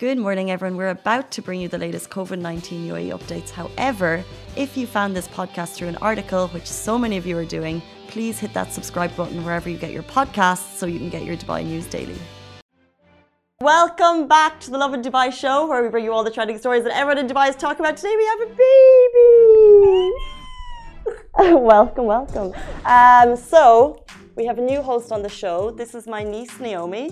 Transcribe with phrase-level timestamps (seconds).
[0.00, 0.78] Good morning, everyone.
[0.78, 3.50] We're about to bring you the latest COVID 19 UAE updates.
[3.50, 4.24] However,
[4.56, 7.82] if you found this podcast through an article, which so many of you are doing,
[8.08, 11.36] please hit that subscribe button wherever you get your podcasts so you can get your
[11.36, 12.16] Dubai news daily.
[13.60, 16.82] Welcome back to the Lovin Dubai show, where we bring you all the trending stories
[16.84, 17.98] that everyone in Dubai is talking about.
[17.98, 20.12] Today we have a baby.
[21.72, 22.54] welcome, welcome.
[22.86, 24.02] Um, so
[24.34, 25.70] we have a new host on the show.
[25.70, 27.10] This is my niece Naomi.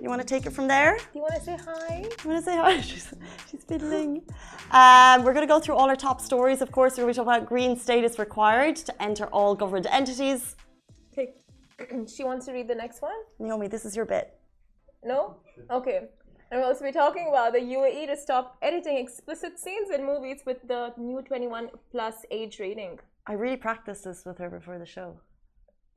[0.00, 0.96] You want to take it from there?
[0.96, 2.06] Do you want to say hi?
[2.24, 2.80] You want to say hi?
[2.90, 3.12] She's,
[3.50, 4.22] she's fiddling.
[4.70, 6.62] Um, we're going to go through all our top stories.
[6.62, 10.56] Of course, we're going to talk about green status required to enter all government entities.
[11.12, 11.34] Okay.
[12.06, 13.18] she wants to read the next one?
[13.38, 14.38] Naomi, this is your bit.
[15.04, 15.36] No?
[15.70, 16.08] Okay.
[16.50, 20.40] And we'll also be talking about the UAE to stop editing explicit scenes in movies
[20.46, 22.98] with the new 21 plus age rating.
[23.26, 25.20] I really practiced this with her before the show.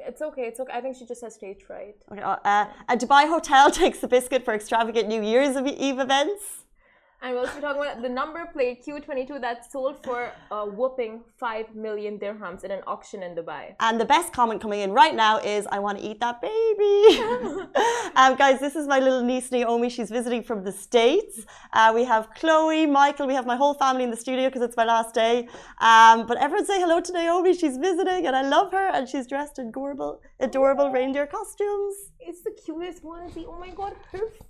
[0.08, 0.44] It's okay.
[0.44, 0.74] It's okay.
[0.74, 1.96] I think she just has stage fright.
[2.12, 6.64] Okay, uh, a Dubai hotel takes the biscuit for extravagant New Year's Eve events.
[7.24, 11.74] And we'll also talking about the number plate Q22 that sold for a whooping 5
[11.74, 13.76] million dirhams in an auction in Dubai.
[13.80, 16.98] And the best comment coming in right now is, I want to eat that baby.
[18.18, 19.90] um, guys, this is my little niece Naomi.
[19.90, 21.46] She's visiting from the States.
[21.72, 24.76] Uh, we have Chloe, Michael, we have my whole family in the studio because it's
[24.76, 25.48] my last day.
[25.80, 27.54] Um, but everyone say hello to Naomi.
[27.54, 28.88] She's visiting and I love her.
[28.90, 31.96] And she's dressed in adorable, adorable reindeer costumes.
[32.20, 33.46] It's the cutest onesie.
[33.48, 34.42] Oh my god, her feet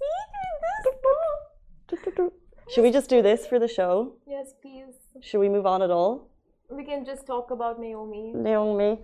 [1.91, 2.29] in this.
[2.73, 4.13] Should we just do this for the show?
[4.25, 4.95] Yes, please.
[5.21, 6.27] Should we move on at all?
[6.71, 8.31] We can just talk about Naomi.
[8.33, 8.97] Naomi.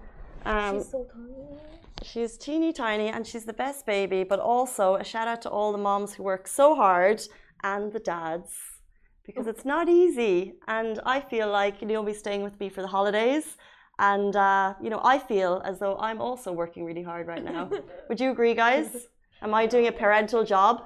[0.43, 1.59] Um, she's so tiny.
[2.01, 5.71] She's teeny tiny and she's the best baby, but also a shout out to all
[5.71, 7.21] the moms who work so hard
[7.63, 8.55] and the dads
[9.23, 10.55] because it's not easy.
[10.67, 13.55] And I feel like Naomi's staying with me for the holidays.
[13.99, 17.69] And, uh, you know, I feel as though I'm also working really hard right now.
[18.09, 19.09] Would you agree, guys?
[19.43, 20.85] Am I doing a parental job?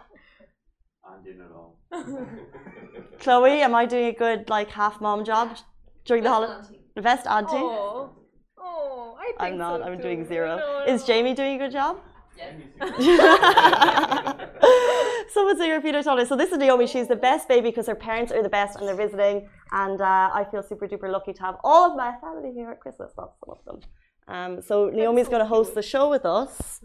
[1.08, 1.78] I'm doing it all.
[3.20, 5.58] Chloe, am I doing a good like half mom job
[6.06, 6.68] during the holiday?
[6.96, 7.52] The best auntie.
[7.56, 8.12] Oh,
[8.58, 9.82] oh, I think I'm not.
[9.82, 10.04] so I'm too.
[10.04, 10.58] doing zero.
[10.58, 11.04] No, Is.
[11.04, 12.00] Jamie doing a good job?
[15.34, 16.26] Someone say repeat it totally.
[16.26, 16.88] So this is Naomi.
[16.88, 19.48] She's the best baby because her parents are the best and they're visiting.
[19.72, 22.80] And uh, I feel super duper lucky to have all of my family here at
[22.80, 23.12] Christmas.
[23.16, 23.80] Some of them.
[24.28, 26.82] Um, so Naomi's going to host the show with us.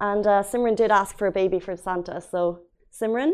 [0.00, 2.20] And uh, Simran did ask for a baby for Santa.
[2.20, 2.60] So
[2.92, 3.32] Simran,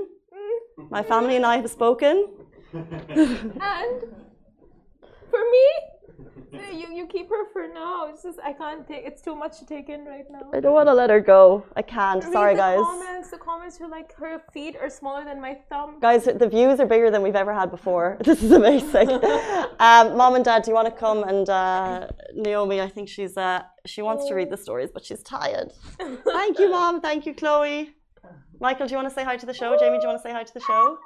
[0.91, 2.29] my family and I have spoken.
[2.73, 4.03] And
[5.31, 5.67] for me,
[6.73, 8.09] you you keep her for now.
[8.09, 9.05] It's just I can't take.
[9.05, 10.51] It's too much to take in right now.
[10.53, 11.65] I don't want to let her go.
[11.77, 12.23] I can't.
[12.25, 12.81] Read Sorry, the guys.
[12.81, 13.31] Comments.
[13.31, 15.99] The comments are like her feet are smaller than my thumb.
[16.01, 18.19] Guys, the views are bigger than we've ever had before.
[18.27, 19.09] This is amazing.
[19.79, 21.23] um, Mom and Dad, do you want to come?
[21.25, 25.23] And uh, Naomi, I think she's uh, she wants to read the stories, but she's
[25.23, 25.73] tired.
[26.39, 27.01] Thank you, Mom.
[27.01, 27.95] Thank you, Chloe.
[28.61, 29.77] Michael, do you want to say hi to the show?
[29.79, 30.99] Jamie, do you want to say hi to the show?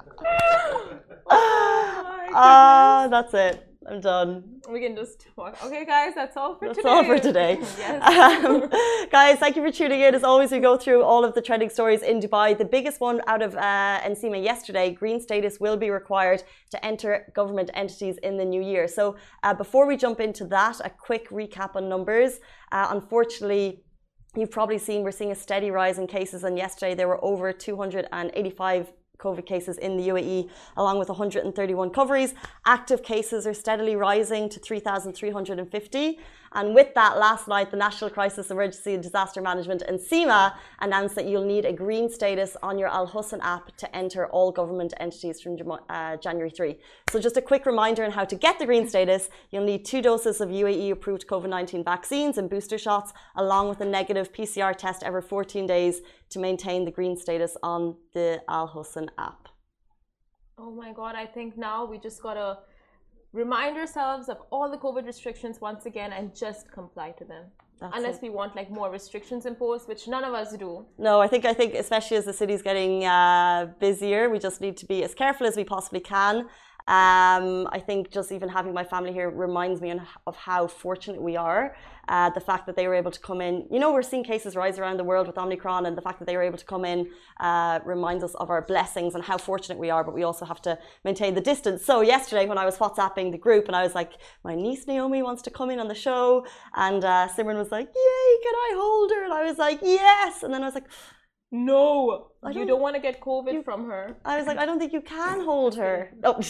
[2.40, 3.66] Ah, that's it.
[3.88, 4.60] I'm done.
[4.70, 5.56] We can just walk.
[5.64, 6.88] Okay, guys, that's all for That's today.
[6.88, 7.58] That's all for today.
[7.78, 8.02] yes.
[8.44, 8.70] Um,
[9.10, 10.14] guys, thank you for tuning in.
[10.14, 12.56] As always, we go through all of the trending stories in Dubai.
[12.56, 17.32] The biggest one out of uh, NCEMA yesterday green status will be required to enter
[17.34, 18.86] government entities in the new year.
[18.88, 22.38] So, uh, before we jump into that, a quick recap on numbers.
[22.70, 23.82] Uh, unfortunately,
[24.36, 27.52] You've probably seen we're seeing a steady rise in cases, and yesterday there were over
[27.52, 32.34] 285 COVID cases in the UAE, along with 131 recoveries.
[32.64, 36.18] Active cases are steadily rising to 3,350.
[36.52, 41.14] And with that, last night, the National Crisis Emergency and Disaster Management and SEMA announced
[41.16, 44.94] that you'll need a green status on your Al Hosn app to enter all government
[44.98, 46.78] entities from uh, January 3.
[47.10, 50.02] So, just a quick reminder on how to get the green status you'll need two
[50.02, 54.76] doses of UAE approved COVID 19 vaccines and booster shots, along with a negative PCR
[54.76, 59.48] test every 14 days to maintain the green status on the Al Hosn app.
[60.58, 62.58] Oh my god, I think now we just gotta
[63.38, 67.44] remind ourselves of all the COVID restrictions once again and just comply to them.
[67.80, 68.22] That's Unless it.
[68.22, 70.84] we want like more restrictions imposed, which none of us do.
[70.98, 74.76] No, I think I think especially as the city's getting uh, busier, we just need
[74.78, 76.48] to be as careful as we possibly can.
[76.88, 79.92] Um, I think just even having my family here reminds me
[80.26, 81.76] of how fortunate we are.
[82.08, 84.56] Uh, the fact that they were able to come in, you know, we're seeing cases
[84.56, 86.86] rise around the world with Omicron, and the fact that they were able to come
[86.86, 90.02] in uh, reminds us of our blessings and how fortunate we are.
[90.02, 91.84] But we also have to maintain the distance.
[91.84, 94.12] So yesterday, when I was WhatsApping the group, and I was like,
[94.42, 97.88] my niece Naomi wants to come in on the show, and uh, Simran was like,
[97.88, 99.24] yay, can I hold her?
[99.24, 100.42] And I was like, yes.
[100.42, 100.88] And then I was like,
[101.50, 104.16] No, I you don't- don't want to get COVID from her.
[104.24, 106.10] I was like, I don't think you can hold her.
[106.24, 106.40] Oh,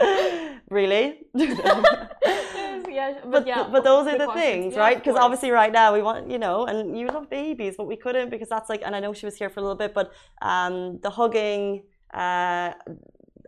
[0.70, 1.26] really?
[1.34, 4.96] yeah, but, but, yeah, but those are the things, Yeah, right?
[4.96, 8.30] Because obviously, right now we want, you know, and you love babies, but we couldn't
[8.30, 11.00] because that's like, and I know she was here for a little bit, but um,
[11.00, 11.82] the hugging,
[12.14, 12.72] uh,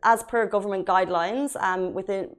[0.03, 2.31] as per government guidelines, um, within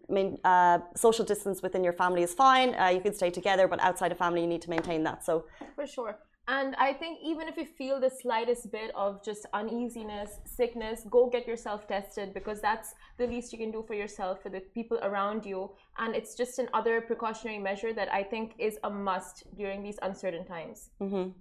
[0.44, 2.76] uh, social distance within your family is fine.
[2.76, 5.24] Uh, you can stay together, but outside of family, you need to maintain that.
[5.24, 5.46] So,
[5.76, 6.18] For sure.
[6.58, 11.30] And I think even if you feel the slightest bit of just uneasiness, sickness, go
[11.30, 15.00] get yourself tested because that's the least you can do for yourself, for the people
[15.02, 15.72] around you.
[15.98, 20.46] And it's just another precautionary measure that I think is a must during these uncertain
[20.46, 20.90] times.
[21.00, 21.34] mhm.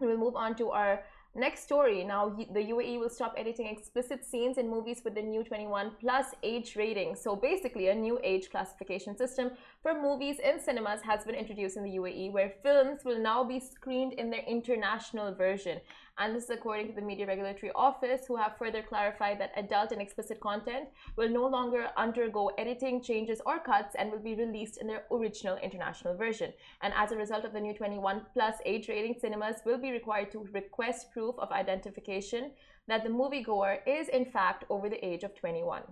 [0.00, 2.04] We will move on to our next story.
[2.04, 6.26] Now, the UAE will stop editing explicit scenes in movies with the new 21 plus
[6.42, 7.16] age rating.
[7.16, 9.50] So, basically, a new age classification system
[9.82, 13.60] for movies in cinemas has been introduced in the UAE, where films will now be
[13.60, 15.80] screened in their international version.
[16.16, 19.90] And this is according to the Media Regulatory Office, who have further clarified that adult
[19.90, 24.76] and explicit content will no longer undergo editing, changes, or cuts and will be released
[24.76, 26.52] in their original international version.
[26.82, 30.30] And as a result of the new 21 plus age rating, cinemas will be required
[30.32, 32.52] to request proof of identification
[32.86, 35.82] that the moviegoer is in fact over the age of 21.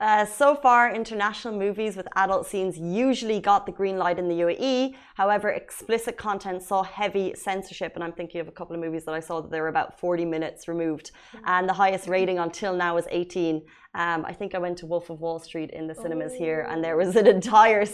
[0.00, 4.34] Uh, so far, international movies with adult scenes usually got the green light in the
[4.34, 4.94] UAE.
[5.14, 9.14] However, explicit content saw heavy censorship, and I'm thinking of a couple of movies that
[9.14, 11.12] I saw that they were about 40 minutes removed,
[11.46, 13.62] and the highest rating until now is 18.
[13.94, 16.82] Um, I think I went to Wolf of Wall Street in the cinemas here, and
[16.82, 17.84] there was an entire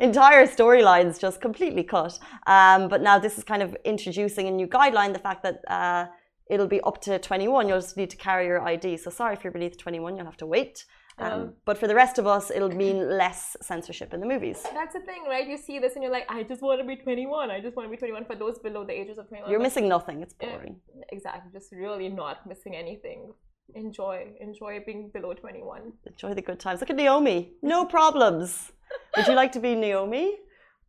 [0.00, 2.18] entire storylines just completely cut.
[2.46, 6.06] Um, but now this is kind of introducing a new guideline: the fact that uh,
[6.50, 7.68] it'll be up to 21.
[7.68, 8.96] You'll just need to carry your ID.
[8.98, 10.84] So sorry if you're beneath 21, you'll have to wait.
[11.18, 14.58] Um, Um, but for the rest of us, it'll mean less censorship in the movies.
[14.78, 15.46] That's the thing, right?
[15.46, 17.50] You see this and you're like, I just want to be 21.
[17.50, 19.50] I just want to be 21 for those below the ages of 21.
[19.50, 20.22] You're missing nothing.
[20.22, 20.76] It's boring.
[21.10, 21.50] Exactly.
[21.52, 23.32] Just really not missing anything.
[23.74, 24.16] Enjoy.
[24.40, 25.92] Enjoy being below 21.
[26.06, 26.80] Enjoy the good times.
[26.80, 27.52] Look at Naomi.
[27.62, 28.72] No problems.
[29.16, 30.26] Would you like to be Naomi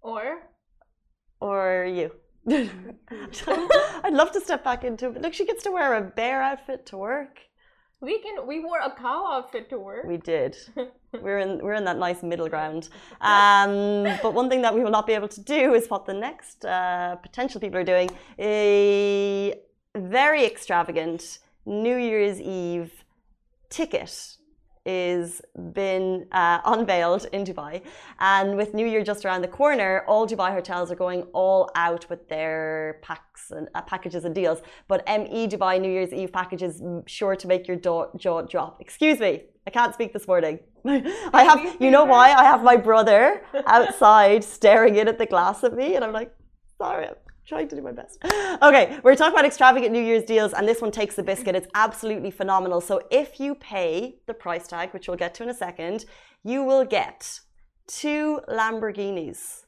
[0.01, 0.25] Or
[1.39, 2.11] or you?
[2.49, 5.21] I'd love to step back into it.
[5.21, 7.39] Look, she gets to wear a bear outfit to work.
[8.01, 10.05] we can we wore a cow outfit to work.
[10.05, 10.57] We did.
[11.21, 12.89] We're in we're in that nice middle ground.
[13.21, 16.13] Um, but one thing that we will not be able to do is what the
[16.13, 18.09] next uh, potential people are doing.
[18.39, 19.53] A
[19.95, 23.05] very extravagant New Year's Eve
[23.69, 24.37] ticket
[24.85, 25.41] is
[25.73, 27.81] been uh, unveiled in Dubai,
[28.19, 32.09] and with New Year just around the corner, all Dubai hotels are going all out
[32.09, 34.61] with their packs and uh, packages and deals.
[34.87, 38.81] But ME Dubai New Year's Eve packages sure to make your jaw, jaw drop.
[38.81, 40.59] Excuse me, I can't speak this morning.
[40.85, 42.33] I have, you know why?
[42.33, 46.33] I have my brother outside staring in at the glass at me, and I'm like,
[46.77, 47.07] sorry.
[47.45, 48.17] Trying to do my best.
[48.61, 51.55] Okay, we're talking about extravagant New Year's deals, and this one takes the biscuit.
[51.55, 52.79] It's absolutely phenomenal.
[52.79, 56.05] So, if you pay the price tag, which we'll get to in a second,
[56.43, 57.39] you will get
[57.87, 59.65] two Lamborghinis,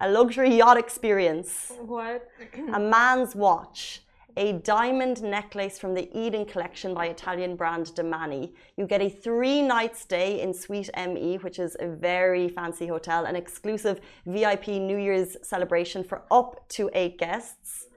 [0.00, 2.28] a luxury yacht experience, What?
[2.74, 4.02] a man's watch,
[4.40, 8.54] a diamond necklace from the Eden collection by Italian brand Damiani.
[8.78, 13.26] You get a three night stay in Suite ME, which is a very fancy hotel,
[13.26, 17.88] an exclusive VIP New Year's celebration for up to eight guests.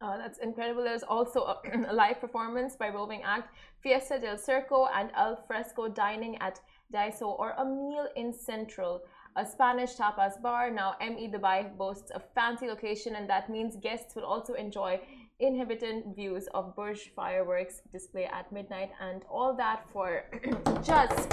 [0.00, 0.84] Oh, that's incredible.
[0.84, 1.56] There's also a,
[1.90, 6.60] a live performance by roving act Fiesta del Circo and Al Fresco dining at
[6.94, 9.02] Daiso or a meal in Central,
[9.36, 10.70] a Spanish tapas bar.
[10.70, 14.98] Now, ME Dubai boasts a fancy location, and that means guests will also enjoy
[15.40, 20.24] inhabitant views of Burj fireworks display at midnight, and all that for
[20.82, 21.30] just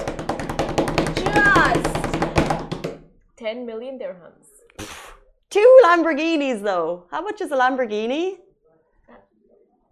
[1.34, 1.98] just
[3.38, 4.48] 10 million dirhams.
[5.50, 7.06] Two Lamborghinis, though.
[7.12, 8.38] How much is a Lamborghini?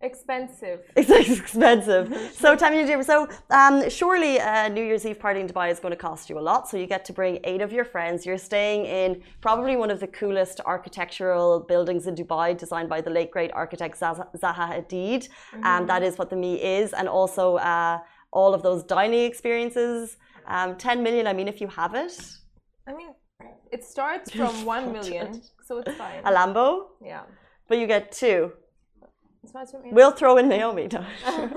[0.01, 0.79] Expensive.
[0.95, 2.05] It's expensive.
[2.43, 5.97] so, Tammy, so um, surely a New Year's Eve party in Dubai is going to
[5.97, 6.69] cost you a lot.
[6.69, 8.25] So, you get to bring eight of your friends.
[8.25, 13.09] You're staying in probably one of the coolest architectural buildings in Dubai, designed by the
[13.09, 15.27] late great architect Zaha Zaha Hadid.
[15.63, 17.99] Um, that is what the Me is, and also uh,
[18.31, 20.15] all of those dining experiences.
[20.47, 21.27] Um, 10 million.
[21.27, 22.13] I mean, if you have it,
[22.87, 23.09] I mean,
[23.71, 26.21] it starts from 1 million, so it's fine.
[26.23, 27.23] a Lambo, Yeah.
[27.67, 28.53] but you get two.
[29.51, 30.87] From We'll throw in Naomi.
[30.91, 31.05] No.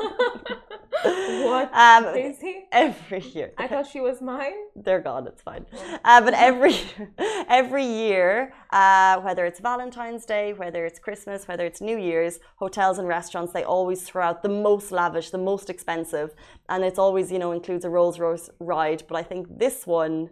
[1.05, 1.75] What?
[1.75, 2.67] Um, Daisy?
[2.71, 3.53] every year.
[3.59, 4.53] I thought she was mine.
[4.77, 5.27] they're gone.
[5.27, 5.67] It's fine.
[6.05, 6.77] Uh, but every
[7.49, 12.99] every year, uh, whether it's Valentine's Day, whether it's Christmas, whether it's New Year's, hotels
[12.99, 16.35] and restaurants they always throw out the most lavish, the most expensive,
[16.69, 19.03] and it's always you know includes a Rolls Royce ride.
[19.09, 20.31] But I think this one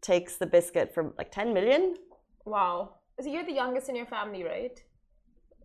[0.00, 1.96] takes the biscuit for like ten million.
[2.46, 2.94] Wow.
[3.20, 4.82] So you're the youngest in your family, right?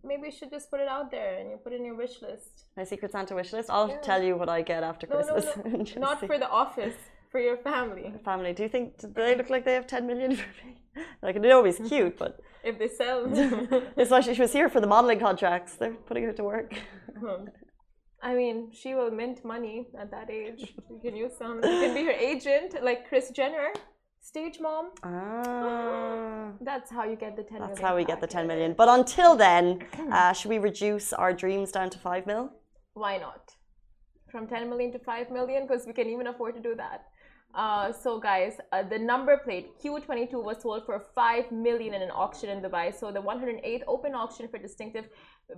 [0.04, 2.22] Maybe you should just put it out there and you put it in your wish
[2.22, 2.64] list.
[2.76, 3.68] My Secret Santa wish list.
[3.70, 3.98] I'll Yeah.
[3.98, 5.56] tell you what I get after No, no, Christmas.
[5.56, 6.26] no, you'll not see.
[6.26, 6.96] for the office,
[7.30, 8.12] for your family.
[8.24, 8.52] family.
[8.52, 10.76] Do you think do they look like they have 10 million for me?
[11.22, 13.20] Like, always cute, but If they sell.
[13.96, 15.76] Especially, she, she was here for the modeling contracts.
[15.76, 16.74] They're putting her to work.
[17.16, 17.38] Uh-huh.
[18.22, 20.74] I mean, she will mint money at that age.
[20.90, 21.56] You can use some.
[21.56, 23.72] You can be her agent, like Kris Jenner,
[24.20, 24.90] stage mom.
[25.02, 26.52] Ah.
[26.60, 28.74] That's how you get the 10 That's million how we get the 10 million.
[28.74, 32.50] But until then, uh, should we reduce our dreams down to 5 mil?
[32.94, 33.54] Why not?
[34.30, 37.06] From 10 million to 5 million, because we can even afford to do that.
[37.52, 42.10] Uh, so guys, uh, the number plate Q22 was sold for 5 million in an
[42.10, 42.94] auction in Dubai.
[42.94, 45.08] So the 108th open auction for distinctive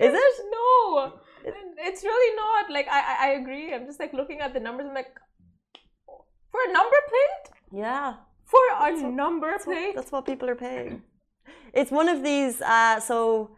[0.07, 0.25] is it?
[0.57, 1.13] No,
[1.89, 2.71] it's really not.
[2.71, 3.75] Like, I, I, I agree.
[3.75, 4.87] I'm just like looking at the numbers.
[4.89, 5.13] I'm like,
[6.51, 7.45] for a number plate?
[7.83, 8.15] Yeah.
[8.47, 9.95] For a number plate?
[9.95, 11.03] That's what people are paying.
[11.73, 12.61] It's one of these.
[12.61, 13.57] Uh, so,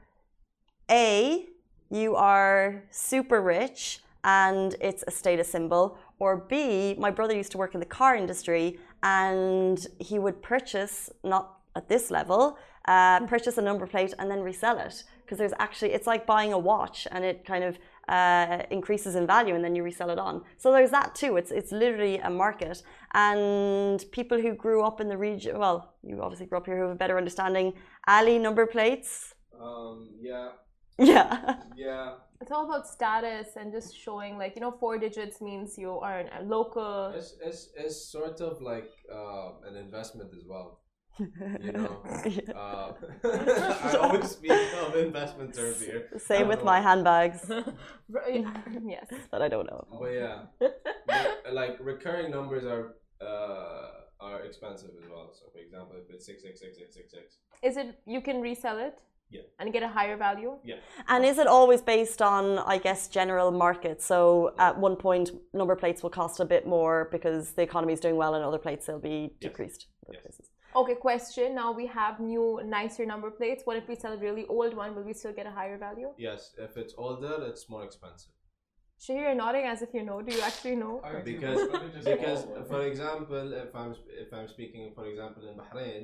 [0.91, 1.47] A,
[1.91, 5.99] you are super rich and it's a status symbol.
[6.19, 11.11] Or B, my brother used to work in the car industry and he would purchase,
[11.23, 15.05] not at this level, uh, purchase a number plate and then resell it.
[15.25, 19.27] Because there's actually, it's like buying a watch and it kind of uh, increases in
[19.27, 20.43] value and then you resell it on.
[20.57, 21.37] So there's that too.
[21.37, 22.83] It's it's literally a market,
[23.15, 25.59] and people who grew up in the region.
[25.59, 27.73] Well, you obviously grew up here who have a better understanding.
[28.07, 29.35] Ali number plates.
[29.61, 30.49] Um, yeah,
[30.99, 31.57] Yeah.
[31.77, 32.15] yeah.
[32.41, 36.21] It's all about status and just showing, like, you know, four digits means you are
[36.39, 37.13] a local.
[37.17, 40.81] It's, it's, it's sort of like uh, an investment as well.
[41.19, 42.03] You know,
[42.55, 42.93] uh,
[43.25, 46.09] I always speak of investment terms here.
[46.19, 49.07] Same with my handbags yes.
[49.31, 49.87] that I don't know.
[49.99, 53.89] But yeah, but, like recurring numbers are uh,
[54.21, 55.31] are expensive as well.
[55.33, 58.43] So for example, if it's six six six six six six, Is it, you can
[58.43, 59.01] resell it?
[59.31, 59.41] Yeah.
[59.59, 60.53] And get a higher value?
[60.65, 60.77] yeah,
[61.09, 64.01] And is it always based on, I guess, general market?
[64.01, 67.99] So at one point, number plates will cost a bit more because the economy is
[67.99, 69.87] doing well, and other plates they'll be decreased.
[70.13, 70.41] Yes.
[70.77, 70.91] Places.
[70.91, 71.55] Okay, question.
[71.55, 73.63] Now we have new, nicer number plates.
[73.65, 74.95] What if we sell a really old one?
[74.95, 76.11] Will we still get a higher value?
[76.19, 76.55] yes.
[76.59, 78.33] If it's older, it's more expensive.
[78.99, 80.23] Shahir, you're nodding as if you know.
[80.23, 80.95] Do you actually know?
[81.25, 81.61] because
[82.05, 83.93] because for example if i'm
[84.25, 86.03] if i'm speaking for example in bahrain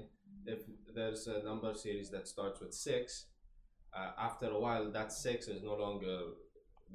[0.55, 0.61] if
[0.95, 3.29] there's a number series that starts with six
[3.99, 6.19] uh, after a while that six is no longer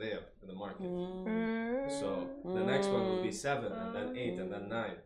[0.02, 1.90] there in the market Mm.
[2.00, 2.10] so
[2.58, 4.98] the next one will be seven and then eight and then nine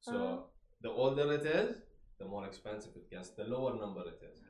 [0.00, 0.14] so
[0.84, 1.76] the older it is
[2.18, 4.40] the more expensive it gets the lower number it is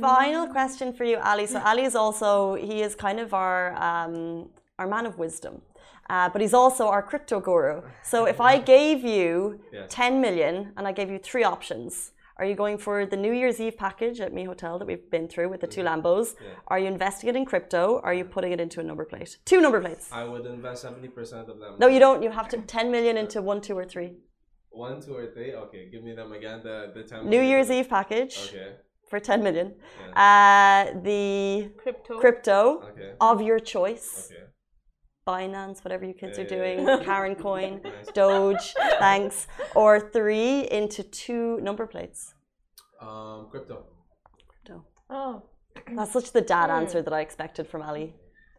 [0.00, 1.46] Final question for you, Ali.
[1.46, 5.62] So Ali is also he is kind of our um, our man of wisdom,
[6.10, 7.80] uh, but he's also our crypto guru.
[8.02, 9.86] So if I gave you Yes.
[9.88, 13.58] ten million and I gave you three options, are you going for the New Year's
[13.58, 16.34] Eve package at Me Hotel that we've been through with the two Lambos?
[16.34, 16.50] Yeah.
[16.68, 18.00] Are you investing it in crypto?
[18.04, 19.38] Are you putting it into a number plate?
[19.46, 20.08] Two number plates.
[20.12, 22.22] i would invest 70% of them No, you don't.
[22.22, 24.10] You have to ten million into one, two, or three.
[24.70, 27.88] One two or three okay give me them again the the 10 New Year's Eve
[27.88, 28.66] package okay
[29.08, 29.74] for ten million.
[30.16, 30.92] Yeah.
[30.94, 32.18] Uh, the Crypto.
[32.20, 34.30] crypto okay of your choice.
[34.30, 34.36] okay
[35.26, 36.98] Binance, whatever you kids Yeah, are yeah, doing, yeah.
[37.04, 37.92] Karen Coin, Nice.
[38.14, 42.34] Doge, thanks, or three into two number plates.
[43.00, 43.76] um crypto
[44.48, 44.84] Crypto.
[45.08, 45.42] Oh.
[45.96, 46.78] That's such the dad Hmm.
[46.80, 48.14] answer that I expected from Ali.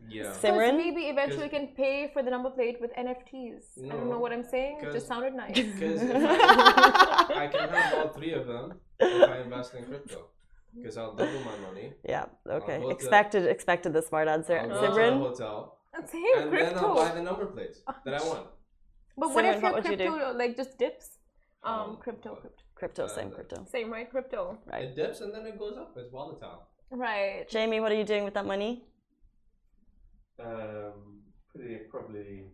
[0.09, 0.75] Yeah So Simran?
[0.77, 3.63] maybe eventually we can pay for the number plate with NFTs.
[3.85, 4.79] I don't know what I'm saying.
[4.81, 5.55] It just 'cause- sounded nice.
[5.73, 8.65] Because I, I can have all three of them
[8.99, 10.19] if I invest in crypto.
[10.75, 11.93] Because I'll double my money.
[12.07, 12.77] Yeah, okay.
[12.79, 14.57] go to- Expected expected the smart answer.
[14.57, 15.17] I'll go to a Simran?
[15.19, 16.77] hotel, I'm saying and then.
[16.77, 18.47] I'll buy the number plates that I want.
[19.17, 21.07] But what Simran, if what your would you crypto like just dips?
[21.63, 22.63] Um, Um, crypto, crypto.
[22.79, 23.57] Crypto, Uh, same crypto.
[23.75, 24.09] Same, right?
[24.09, 24.57] Crypto.
[24.71, 24.85] Right.
[24.85, 25.89] It dips and then it goes up.
[25.95, 26.59] It's volatile.
[26.89, 27.47] Right.
[27.55, 28.71] Jamie, what are you doing with that money?
[30.39, 31.21] Um,
[31.51, 32.45] putting it probably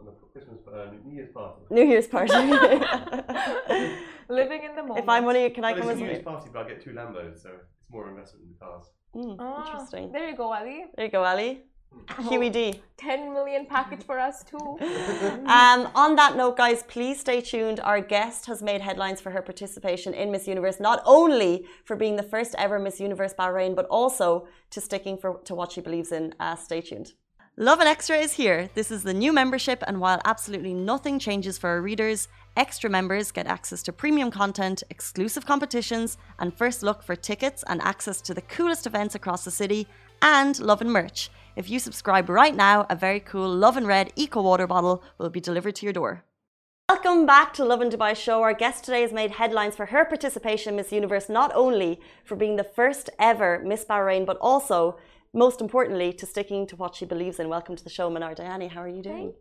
[0.00, 1.62] on the Christmas, uh, New Year's party.
[1.70, 2.32] New Year's party.
[4.28, 4.98] Living in the moment.
[5.04, 6.68] if I'm money, can I Well, come it's as a New Year's party, but I
[6.68, 8.84] get two Lambos, so it's more investment in the cars.
[9.14, 10.12] Mm, Ah, interesting.
[10.12, 10.84] There you go, Ali.
[10.96, 11.62] There you go, Ali.
[12.06, 12.80] QED.
[12.96, 14.78] 10 million package for us too.
[15.46, 17.78] Um, on that note, guys, please stay tuned.
[17.80, 22.16] Our guest has made headlines for her participation in Miss Universe, not only for being
[22.16, 26.10] the first ever Miss Universe Bahrain, but also to sticking for, to what she believes
[26.12, 26.34] in.
[26.40, 27.12] Uh, stay tuned.
[27.58, 28.68] Lovin Extra is here.
[28.74, 33.32] This is the new membership, and while absolutely nothing changes for our readers, extra members
[33.32, 38.34] get access to premium content, exclusive competitions, and first look for tickets and access to
[38.34, 39.86] the coolest events across the city,
[40.20, 41.30] and love and merch.
[41.56, 45.30] If you subscribe right now, a very cool Love and Red Eco Water bottle will
[45.30, 46.22] be delivered to your door.
[46.90, 48.42] Welcome back to Lovin Dubai Show.
[48.42, 52.36] Our guest today has made headlines for her participation in Miss Universe, not only for
[52.36, 54.98] being the first ever Miss Bahrain, but also,
[55.32, 57.48] most importantly, to sticking to what she believes in.
[57.48, 58.70] Welcome to the show, Manar Deyani.
[58.70, 59.32] How are you doing?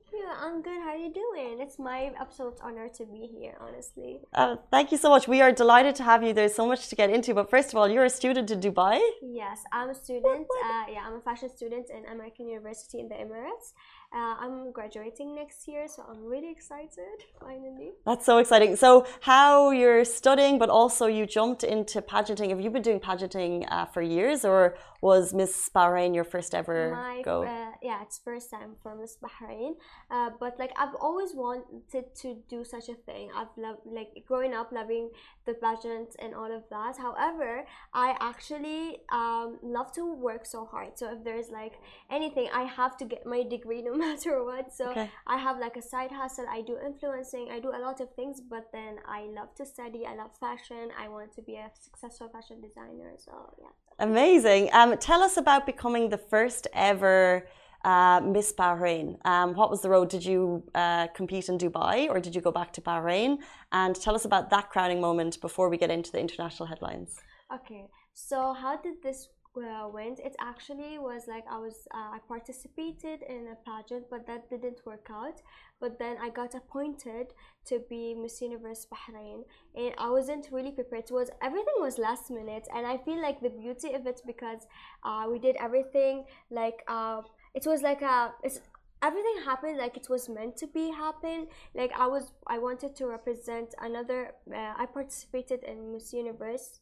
[0.41, 0.79] I'm good.
[0.81, 1.59] How are you doing?
[1.59, 4.21] It's my absolute honor to be here, honestly.
[4.33, 5.27] Uh, thank you so much.
[5.27, 6.33] We are delighted to have you.
[6.33, 7.33] There's so much to get into.
[7.33, 8.99] But first of all, you're a student in Dubai.
[9.21, 10.47] Yes, I'm a student.
[10.65, 13.73] Uh, yeah, I'm a fashion student in American University in the Emirates.
[14.13, 17.17] Uh, I'm graduating next year, so I'm really excited.
[17.41, 17.91] Finally.
[18.05, 18.75] That's so exciting.
[18.77, 22.49] So, how you're studying, but also you jumped into pageanting.
[22.51, 26.91] Have you been doing pageanting uh, for years, or was Miss Bahrain your first ever
[26.91, 27.43] My go?
[27.43, 29.73] uh, yeah, it's first time for Miss Bahrain.
[30.15, 33.25] Uh, but like I've always wanted to do such a thing.
[33.35, 35.09] I've loved like growing up loving
[35.45, 36.93] the pageant and all of that.
[37.05, 38.81] However, I actually
[39.11, 40.91] um, love to work so hard.
[40.99, 41.73] So if there's like
[42.09, 44.73] anything, I have to get my degree no matter what.
[44.73, 45.09] So Okay.
[45.27, 46.45] I have like a side hustle.
[46.49, 47.49] I do influencing.
[47.51, 48.39] I do a lot of things.
[48.39, 50.05] But then I love to study.
[50.05, 50.85] I love fashion.
[50.97, 53.11] I want to be a successful fashion designer.
[53.17, 53.73] So yeah.
[53.99, 54.69] Amazing.
[54.71, 57.47] Um, tell us about becoming the first ever
[57.85, 59.07] uh, Miss Bahrain.
[59.25, 60.09] Um, what was the road?
[60.09, 63.37] Did you uh, compete in Dubai, or did you go back to Bahrain?
[63.71, 67.19] And tell us about that crowning moment before we get into the international headlines.
[67.53, 70.19] Okay, so how did this uh, went?
[70.19, 74.79] It actually was like I was uh, I participated in a pageant, but that didn't
[74.85, 75.41] work out.
[75.79, 77.27] But then I got appointed
[77.67, 79.43] to be Miss Universe Bahrain,
[79.75, 81.03] and I wasn't really prepared.
[81.03, 84.65] It was everything was last minute, and I feel like the beauty of it because
[85.03, 87.21] uh, we did everything like uh,
[87.55, 88.59] it was like a it's
[89.01, 91.47] everything happened like it was meant to be happen.
[91.73, 96.79] Like i was i wanted to represent another uh, i participated in miss universe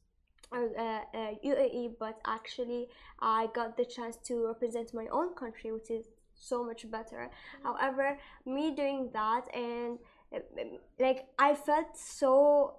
[0.53, 0.57] uh,
[1.13, 2.88] uh, UAE, but actually
[3.19, 6.05] I got the chance to represent my own country, which is
[6.36, 7.29] so much better.
[7.63, 9.97] However, me doing that and
[10.36, 10.39] uh,
[10.99, 12.75] like I felt so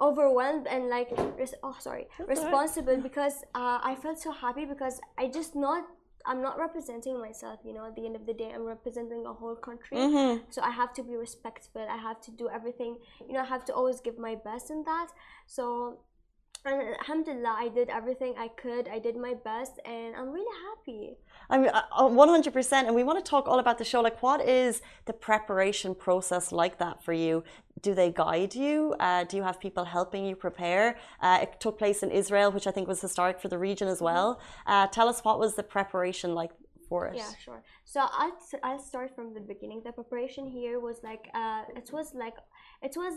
[0.00, 5.26] overwhelmed and like res- oh sorry responsible because uh, I felt so happy because I
[5.28, 5.84] just not
[6.26, 9.32] I'm not representing myself you know at the end of the day I'm representing a
[9.32, 10.44] whole country Mm-hmm.
[10.50, 13.64] so I have to be respectful I have to do everything you know I have
[13.66, 15.08] to always give my best in that
[15.46, 15.98] so
[16.64, 21.16] and alhamdulillah I did everything I could I did my best and I'm really happy
[21.50, 24.00] I mean, one hundred percent, and we want to talk all about the show.
[24.00, 27.42] Like, what is the preparation process like that for you?
[27.82, 28.94] Do they guide you?
[29.00, 30.96] Uh, do you have people helping you prepare?
[31.20, 34.00] Uh, it took place in Israel, which I think was historic for the region as
[34.00, 34.40] well.
[34.66, 36.52] Uh, tell us what was the preparation like?
[37.16, 37.62] Yeah, sure.
[37.84, 39.82] So I'll, I'll start from the beginning.
[39.84, 42.34] The preparation here was like, uh, it was like,
[42.82, 43.14] it was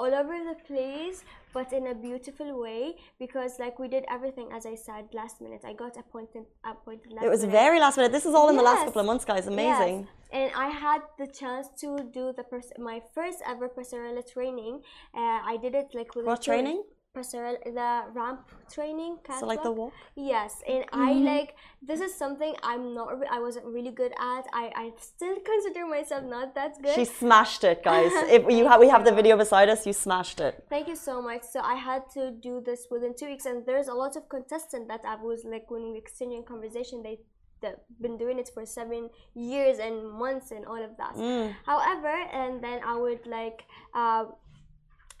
[0.00, 1.18] all over the place,
[1.56, 2.82] but in a beautiful way
[3.24, 5.62] because like we did everything as I said last minute.
[5.70, 7.60] I got appointed appointed last It was minute.
[7.62, 8.12] very last minute.
[8.18, 9.44] This is all in the last couple of months, guys.
[9.56, 9.96] Amazing.
[10.00, 10.08] Yes.
[10.38, 12.44] And I had the chance to do the
[12.90, 14.74] my first ever passerella training.
[15.20, 16.80] Uh, I did it like with What training?
[17.16, 19.18] Passerella, the ramp training.
[19.38, 19.92] So, like the walk.
[20.14, 23.08] Yes, and I like this is something I'm not.
[23.28, 24.44] I wasn't really good at.
[24.52, 26.94] I I still consider myself not that good.
[26.94, 28.12] She smashed it, guys.
[28.36, 29.86] if you have, we have the video beside us.
[29.86, 30.64] You smashed it.
[30.68, 31.42] Thank you so much.
[31.42, 34.86] So I had to do this within two weeks, and there's a lot of contestants
[34.86, 37.18] that I was like when we exchanging conversation, they
[37.60, 41.14] that been doing it for seven years and months and all of that.
[41.14, 41.54] Mm.
[41.66, 43.64] However, and then I would like.
[43.92, 44.26] Uh,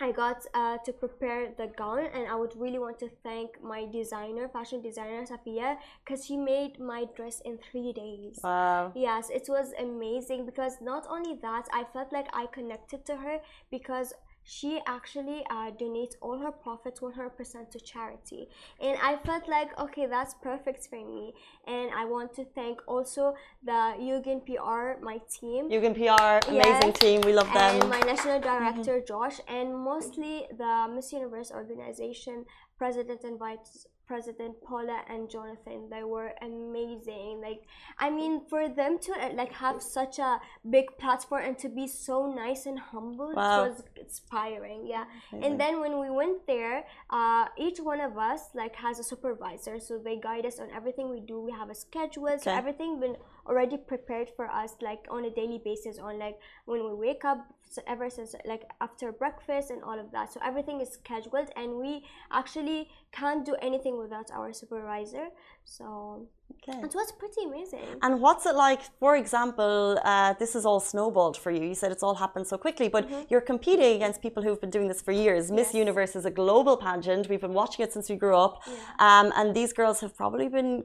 [0.00, 3.84] I got uh, to prepare the gown, and I would really want to thank my
[3.84, 8.40] designer, fashion designer Safia, because she made my dress in three days.
[8.42, 8.92] Wow.
[8.94, 13.40] Yes, it was amazing because not only that, I felt like I connected to her
[13.70, 14.14] because
[14.50, 18.48] she actually uh, donates all her profits 100% to charity.
[18.80, 21.34] And I felt like, okay, that's perfect for me.
[21.68, 25.70] And I want to thank also the Yugen PR, my team.
[25.70, 26.98] Yugen PR, amazing Yes.
[26.98, 27.20] team.
[27.20, 27.80] We love them.
[27.80, 32.44] And my national director Josh, and mostly the Miss Universe organization
[32.76, 35.78] president and vice President Paula and Jonathan.
[35.94, 37.40] They were amazing.
[37.40, 37.62] Like,
[37.98, 41.86] I mean, for them to uh, like have such a big platform and to be
[41.86, 43.64] so nice and humble, Wow.
[43.64, 44.80] it was inspiring.
[44.94, 45.04] Yeah.
[45.44, 46.84] And then when we went there,
[47.18, 51.06] uh, each one of us like has a supervisor, so they guide us on everything
[51.16, 51.36] we do.
[51.48, 52.58] We have a schedule, so Okay.
[52.62, 55.98] everything been already prepared for us, like on a daily basis.
[55.98, 57.38] On like when we wake up,
[57.86, 60.32] ever since like after breakfast and all of that.
[60.32, 65.28] So everything is scheduled, and we actually can't do anything without our supervisor.
[65.64, 66.26] So
[66.62, 66.78] Okay.
[66.82, 67.86] it was pretty amazing.
[68.02, 71.62] And what's it like, for example, uh, this is all snowballed for you.
[71.64, 74.88] You said it's all happened so quickly, but you're competing against people who've been doing
[74.88, 75.50] this for years.
[75.50, 75.76] Miss Mm-hmm.
[75.84, 77.28] Universe is a global pageant.
[77.30, 78.54] We've been watching it since we grew up.
[78.66, 78.74] Yeah.
[78.98, 80.82] Um, and these girls have probably been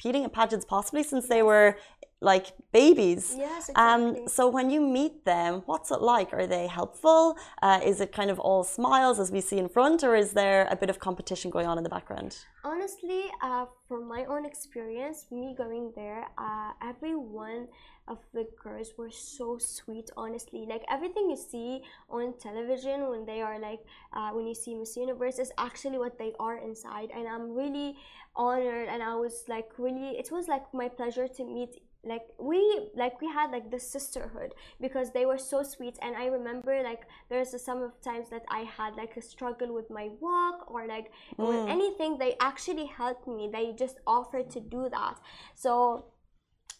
[0.00, 1.76] competing in pageants possibly since they were
[2.20, 3.34] like babies.
[3.36, 6.32] Yes, Um, so when you meet them, what's it like?
[6.32, 7.36] Are they helpful?
[7.62, 10.66] Uh, is it kind of all smiles as we see in front, or is there
[10.70, 12.36] a bit of competition going on in the background?
[12.64, 17.68] Honestly, uh, from my own experience, me going there, uh, every one
[18.08, 20.10] of the girls were so sweet.
[20.16, 23.80] Honestly, like everything you see on television when they are like
[24.12, 27.96] uh, when you see Miss Universe is actually what they are inside, and I'm really
[28.34, 28.88] honored.
[28.88, 33.20] And I was like really, it was like my pleasure to meet like we like
[33.20, 35.98] we had like this sisterhood because they were so sweet.
[36.00, 39.74] And i remember like there's a, some of times that i had like a struggle
[39.74, 42.18] with my walk or like with anything.
[42.18, 43.50] They actually helped me.
[43.52, 45.18] They just offered to do that.
[45.54, 46.06] So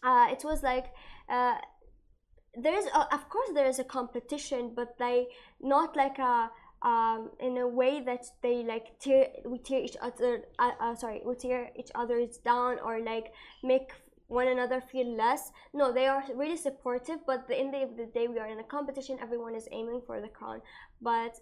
[0.03, 0.87] uh, it was like
[1.29, 1.55] uh,
[2.55, 5.27] there's a, of course there is a competition but they
[5.61, 6.49] not like a
[6.81, 11.21] um, in a way that they like tear we tear each other uh, uh, sorry
[11.25, 13.91] we tear each other's down or like make
[14.29, 18.27] one another feel less no they are really supportive but the end of the day
[18.27, 20.61] we are in a competition everyone is aiming for the crown
[21.01, 21.33] but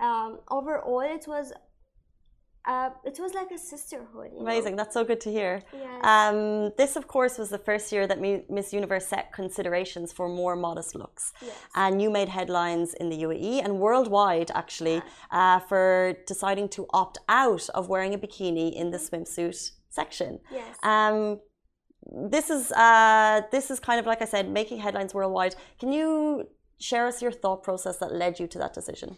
[0.00, 1.52] um, overall it was
[2.66, 4.50] uh, it was like a sisterhood you know?
[4.50, 4.74] Amazing.
[4.76, 5.62] That's so good to hear.
[5.72, 6.04] Yes.
[6.04, 10.28] Um, this, of course, was the first year that Mi- Miss Universe set considerations for
[10.28, 11.32] more modest looks.
[11.40, 11.54] Yes.
[11.76, 17.18] And you made headlines in the UAE and worldwide, actually, uh, for deciding to opt
[17.28, 20.40] out of wearing a bikini in the swimsuit section.
[20.50, 21.38] yes Um,
[22.12, 25.54] this is uh, this is kind of like I said, making headlines worldwide.
[25.78, 29.16] Can you share us your thought process that led you to that decision?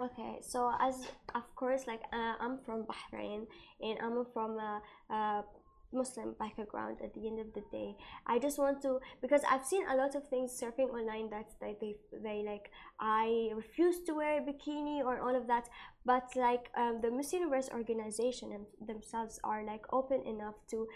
[0.00, 3.46] Okay, so as of course, like uh, I'm from Bahrain
[3.80, 5.44] and I'm from a, a
[5.92, 6.98] Muslim background.
[7.04, 7.94] At the end of the day,
[8.26, 11.76] I just want to because I've seen a lot of things surfing online that they
[11.80, 12.70] they, they like
[13.04, 15.68] I refuse to wear a bikini or all of that.
[16.04, 20.86] But like um, the Miss Universe organization and themselves are like open enough to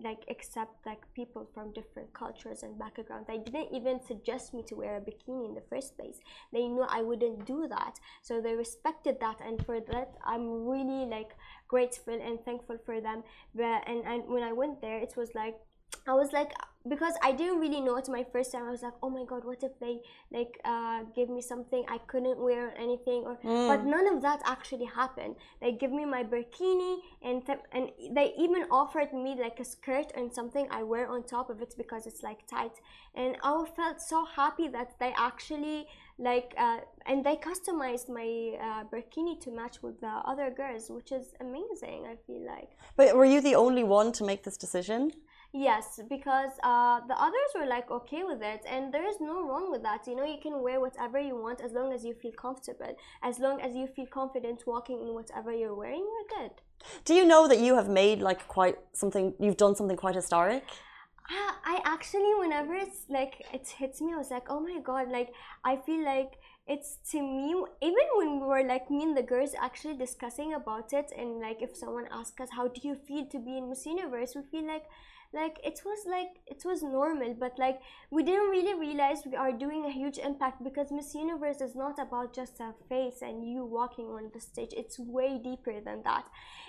[0.00, 3.26] like accept like people from different cultures and backgrounds.
[3.26, 6.20] They didn't even suggest me to wear a bikini in the first place.
[6.52, 11.06] They knew I wouldn't do that, so they respected that, and for that I'm really
[11.06, 11.34] like
[11.66, 13.24] grateful and thankful for them.
[13.54, 15.56] But and, and when I went there, it was like
[16.06, 16.52] I was like
[16.88, 18.64] because I didn't really know it's my first time.
[18.64, 20.00] I was like, oh my god, what if they
[20.32, 23.24] like uh, give me something I couldn't wear or anything?
[23.24, 25.36] Or but none of that actually happened.
[25.60, 30.12] They give me my bikini and th- and they even offered me like a skirt
[30.16, 32.76] and something I wear on top of it because it's like tight.
[33.14, 35.86] And I felt so happy that they actually
[36.18, 38.28] like uh, and they customized my
[38.60, 42.06] uh, bikini to match with the other girls, which is amazing.
[42.06, 42.70] I feel like.
[42.96, 45.12] But were you the only one to make this decision?
[45.52, 49.70] Yes, because uh, the others were like okay with it, and there is no wrong
[49.70, 50.06] with that.
[50.06, 52.94] You know, you can wear whatever you want as long as you feel comfortable.
[53.22, 56.52] As long as you feel confident walking in whatever you're wearing, you're good.
[57.06, 59.34] Do you know that you have made like quite something?
[59.40, 60.64] You've done something quite historic.
[61.30, 65.10] I, I actually, whenever it's like it hits me, I was like, oh my god,
[65.10, 65.32] like
[65.64, 66.32] I feel like
[66.66, 67.54] it's to me.
[67.80, 71.62] Even when we were like me and the girls actually discussing about it, and like
[71.62, 74.66] if someone asks us, how do you feel to be in Miss Universe, we feel
[74.66, 74.84] like
[75.34, 79.52] like it was like it was normal but like we didn't really realize we are
[79.52, 83.64] doing a huge impact because miss universe is not about just a face and you
[83.64, 86.24] walking on the stage it's way deeper than that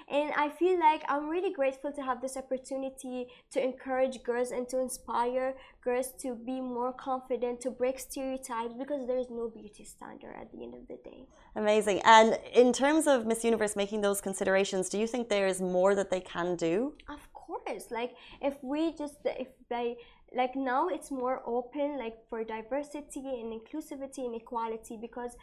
[0.09, 4.67] and i feel like i'm really grateful to have this opportunity to encourage girls and
[4.67, 9.85] to inspire girls to be more confident to break stereotypes because there is no beauty
[9.85, 12.01] standard at the end of the day Amazing.
[12.05, 15.95] And in terms of Miss Universe making those considerations, do you think there is more
[15.95, 16.93] that they can do?
[17.09, 19.97] of course like if we just if they
[20.35, 25.35] like now it's more open like for diversity and inclusivity and equality because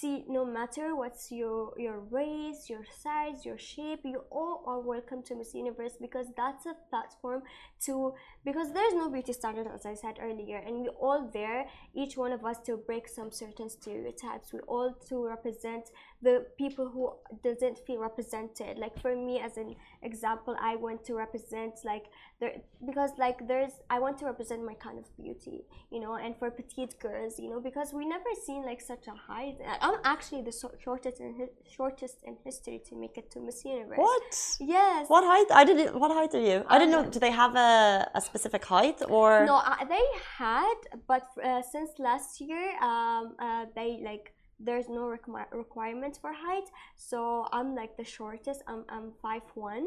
[0.00, 5.22] see no matter what's your your race your size your shape you all are welcome
[5.22, 7.42] to miss universe because that's a platform
[7.78, 12.16] to because there's no beauty standard as i said earlier and we all there each
[12.16, 14.52] one of us to break some certain stereotypes.
[14.52, 15.90] We all to represent
[16.22, 18.78] the people who doesn't feel represented.
[18.78, 22.06] Like for me as an example i want to represent like
[22.40, 22.54] there
[22.86, 26.50] because like there's i want to represent my kind of beauty you know and for
[26.50, 30.54] petite girls you know because we never seen like such a height i'm actually the
[30.84, 34.30] shortest in hi- shortest in history to make it to miss universe What?
[34.76, 35.48] yes What height?
[35.60, 35.90] I didn't.
[36.02, 36.58] What height are you?
[36.72, 37.04] I didn't know.
[37.14, 37.70] Do they have a,
[38.18, 39.28] a specific height or?
[39.52, 40.06] No, uh, they
[40.44, 40.78] had,
[41.12, 44.24] but uh, since last year, um, uh, they like
[44.66, 46.68] there's no requi- requirement for height.
[47.10, 47.18] So
[47.56, 48.60] I'm like the shortest.
[48.70, 49.86] I'm I'm five one,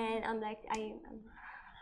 [0.00, 0.80] and I'm like I.
[1.08, 1.20] I'm,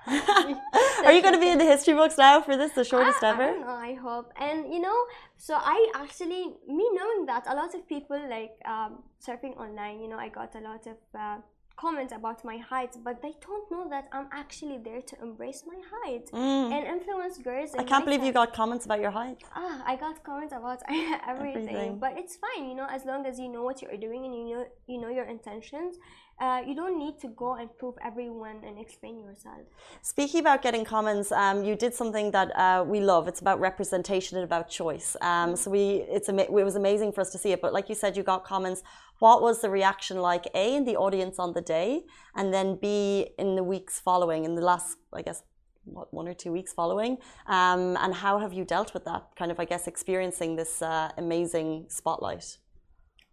[0.07, 3.29] are you going to be in the history books now for this, the shortest I,
[3.29, 3.47] I ever?
[3.47, 3.69] don't know.
[3.91, 4.99] I hope, and you know,
[5.37, 10.01] so I actually me knowing that a lot of people like um, surfing online.
[10.01, 10.97] You know, I got a lot of.
[11.15, 11.39] Uh,
[11.75, 15.81] comments about my height but they don't know that i'm actually there to embrace my
[15.93, 16.71] height Mm.
[16.71, 19.39] and influence girls I can't believe you got comments about your height.
[19.57, 21.99] Ah, I got comments about everything, Everything.
[21.99, 24.45] but it's fine, you know, as long as you know what you're doing and you
[24.55, 25.97] know you know your intentions.
[26.41, 29.63] Uh, you don't need to go and prove everyone and explain yourself.
[30.03, 33.29] Speaking about getting comments, um, you did something that uh, we love.
[33.29, 35.17] It's about representation and about choice.
[35.21, 37.61] Um, so we, it's it was amazing for us to see it.
[37.61, 38.83] But like you said, you got comments.
[39.21, 40.49] What was the reaction like?
[40.55, 42.03] A in the audience on the day,
[42.35, 45.45] and then B in the weeks following, in the last, I guess,
[45.85, 47.19] what one or two weeks following.
[47.47, 49.23] Um, and how have you dealt with that?
[49.37, 52.59] Kind of, I guess, experiencing this uh, amazing spotlight.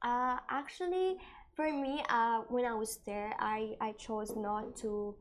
[0.02, 1.18] Uh, actually,
[1.60, 5.14] for me, uh, when I was there, I, I chose not to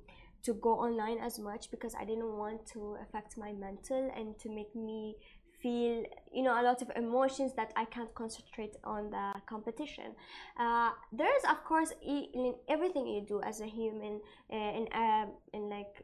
[0.45, 4.49] to go online as much because I didn't want to affect my mental and to
[4.49, 5.17] make me
[5.63, 10.15] feel you know a lot of emotions that I can't concentrate on the competition.
[10.59, 14.21] Uh, there is of course in everything you do as a human
[14.53, 15.95] uh, in uh, in like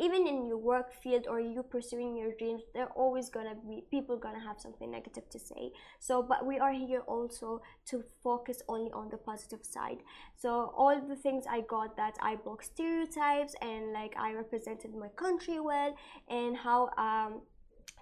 [0.00, 3.84] even in your work field or you pursuing your dreams there are always gonna be
[3.90, 8.62] people gonna have something negative to say so but we are here also to focus
[8.68, 9.98] only on the positive side
[10.34, 15.08] so all the things i got that i broke stereotypes and like i represented my
[15.08, 15.94] country well
[16.30, 17.42] and how um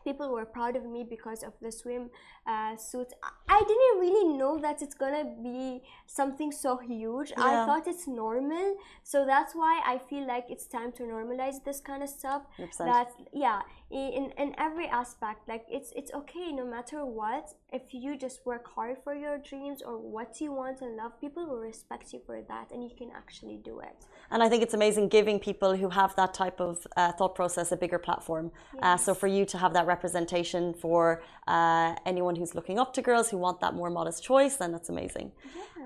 [0.08, 2.04] people were proud of me because of the swim
[2.52, 3.10] uh, suit.
[3.56, 5.82] I- didn't really know that it's gonna be
[6.18, 7.30] something so huge.
[7.36, 8.68] I thought it's normal,
[9.02, 12.42] so that's why I feel like it's time to normalize this kind of stuff.
[12.58, 12.86] 100%.
[12.92, 13.08] That
[13.44, 17.54] yeah, in in every aspect, like it's it's okay no matter what.
[17.72, 21.46] If you just work hard for your dreams or what you want and love, people
[21.46, 24.06] will respect you for that, and you can actually do it.
[24.30, 27.72] And I think it's amazing giving people who have that type of uh, thought process
[27.72, 28.50] a bigger platform.
[28.82, 33.02] Uh, so for you to have that representation for uh, anyone who's looking up to
[33.02, 35.32] girls who want that more modest choice, then that's amazing.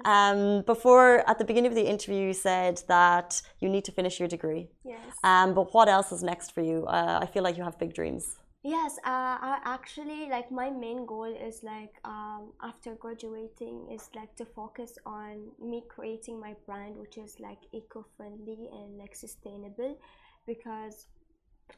[0.04, 4.18] Um, before, at the beginning of the interview, you said that you need to finish
[4.18, 4.68] your degree.
[4.84, 4.98] Yes.
[5.22, 6.86] Um, but what else is next for you?
[6.86, 8.38] Uh, I feel like you have big dreams.
[8.64, 14.36] Yes, uh, I actually like my main goal is like um, after graduating is like
[14.36, 19.98] to focus on me creating my brand, which is like eco-friendly and like sustainable,
[20.46, 21.06] because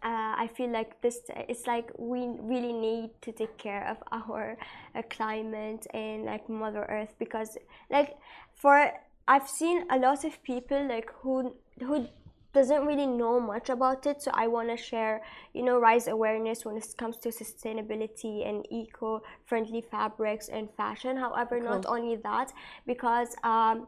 [0.03, 4.59] uh, I feel like this it's like we really need to take care of our
[4.95, 7.57] uh, climate and like Mother Earth because
[7.91, 8.17] like
[8.55, 8.93] for
[9.27, 12.09] I've seen a lot of people like who who
[12.55, 15.21] doesn't really know much about it so i want to share
[15.53, 21.17] you know raise awareness when it comes to sustainability and eco-friendly fabrics and fashion.
[21.17, 22.53] However not only that
[22.87, 23.87] because um,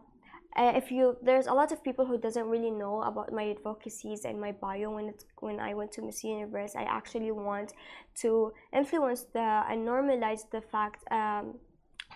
[0.59, 4.41] if you there's a lot of people who doesn't really know about my advocacies and
[4.41, 6.75] my bio when it's when I went to Miss Universe.
[6.75, 7.75] I actually want
[8.23, 11.55] to influence the and normalize the fact um,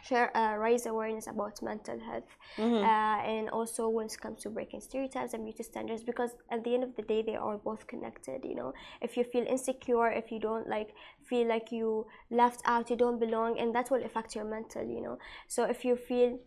[0.03, 4.81] share uh, raise awareness about mental health uh, and also when it comes to breaking
[4.81, 8.45] stereotypes and beauty standards because at the end of the day they are both connected
[8.45, 8.73] you know.
[9.01, 13.19] If you feel insecure if you don't like feel like you left out you don't
[13.19, 15.19] belong and that will affect your mental you know.
[15.49, 16.39] So if you feel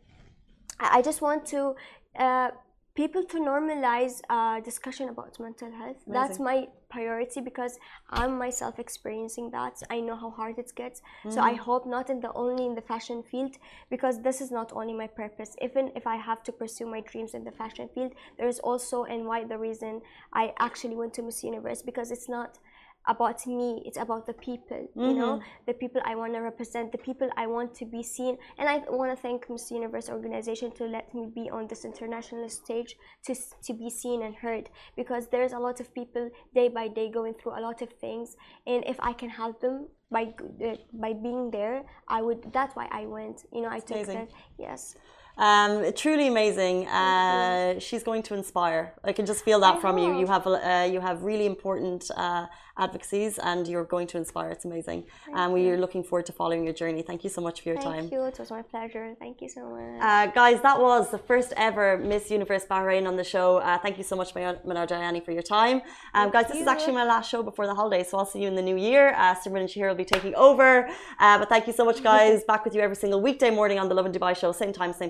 [0.79, 1.75] I I just want to
[2.17, 2.51] uh,
[2.95, 5.97] people to normalize uh, discussion about mental health.
[6.08, 7.79] That's my priority because
[8.12, 9.82] I'm myself experiencing that.
[9.89, 11.01] I know how hard it gets.
[11.29, 13.58] So I hope not in the only in the fashion field
[13.89, 15.56] because this is not only my purpose.
[15.60, 19.06] Even if I have to pursue my dreams in the fashion field, there is also
[19.06, 20.01] and why the reason
[20.34, 22.60] I actually went to Miss Universe because it's not
[23.08, 26.98] about me it's about the people you know the people i want to represent the
[26.98, 28.38] people i want to be seen.
[28.58, 32.48] And i want to thank miss universe organization to let me be on this international
[32.50, 33.36] stage to,
[33.66, 37.34] to be seen and heard because there's a lot of people day by day going
[37.34, 38.36] through a lot of things.
[38.68, 42.88] And if i can help them by uh, by being there i would that's why
[42.92, 44.16] i went you know i took amazing.
[44.16, 44.96] that yes
[45.38, 46.88] Um, truly amazing.
[46.88, 48.93] Uh, she's going to inspire.
[49.04, 50.19] I can just feel that I from you.
[50.19, 52.46] You have uh, you have really important uh,
[52.78, 54.50] advocacies, and you're going to inspire.
[54.50, 57.02] It's amazing, and we are looking forward to following your journey.
[57.02, 58.02] Thank you so much for your thank time.
[58.02, 61.17] Thank you it was my pleasure thank you so much Uh, guys, that was the
[61.17, 63.58] first ever Miss Universe Bahrain on the show.
[63.58, 65.82] Uh, thank you so much, Manar Deyani, for your time.
[66.13, 68.48] Um, guys, this is actually my last show before the holidays, so I'll see you
[68.48, 69.13] in the new year.
[69.15, 70.89] Uh, Simran and Shahir will be taking over.
[71.19, 72.43] Uh, but thank you so much, guys.
[72.52, 74.52] Back with you every single weekday morning on the Lovin Dubai show.
[74.52, 75.10] Same time, same